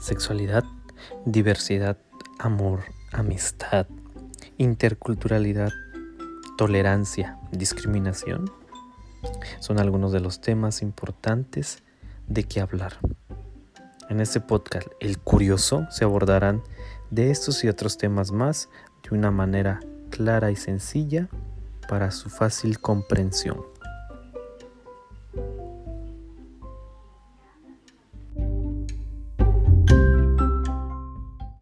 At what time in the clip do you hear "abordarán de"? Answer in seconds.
16.04-17.30